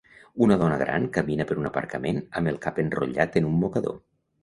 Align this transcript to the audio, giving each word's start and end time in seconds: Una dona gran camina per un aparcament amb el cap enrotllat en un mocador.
Una 0.45 0.55
dona 0.61 0.79
gran 0.83 1.05
camina 1.19 1.47
per 1.53 1.59
un 1.65 1.71
aparcament 1.71 2.25
amb 2.41 2.55
el 2.55 2.61
cap 2.67 2.83
enrotllat 2.89 3.43
en 3.43 3.51
un 3.55 3.65
mocador. 3.65 4.01